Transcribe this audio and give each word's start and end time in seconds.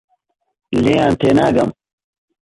لێیان 0.83 1.13
تێناگەم. 1.19 1.71